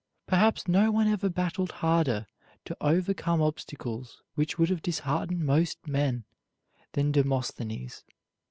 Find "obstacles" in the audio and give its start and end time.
3.39-4.23